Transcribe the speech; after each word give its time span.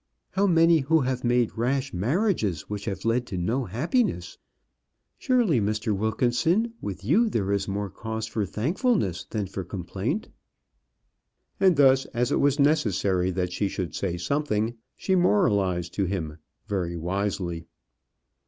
How 0.31 0.47
many 0.47 0.79
who 0.79 1.01
have 1.01 1.23
made 1.23 1.55
rash 1.55 1.93
marriages 1.93 2.61
which 2.63 2.85
have 2.85 3.05
led 3.05 3.27
to 3.27 3.37
no 3.37 3.65
happiness! 3.65 4.39
Surely, 5.19 5.61
Mr. 5.61 5.95
Wilkinson, 5.95 6.73
with 6.81 7.03
you 7.05 7.29
there 7.29 7.51
is 7.51 7.67
more 7.67 7.87
cause 7.91 8.25
for 8.25 8.43
thankfulness 8.47 9.25
than 9.25 9.45
for 9.45 9.63
complaint!" 9.63 10.29
And 11.59 11.75
thus, 11.75 12.05
as 12.15 12.31
it 12.31 12.39
was 12.39 12.57
necessary 12.59 13.29
that 13.29 13.53
she 13.53 13.67
should 13.67 13.93
say 13.93 14.17
something, 14.17 14.75
she 14.97 15.13
moralized 15.13 15.93
to 15.93 16.05
him 16.05 16.39
very 16.65 16.97
wisely. 16.97 17.67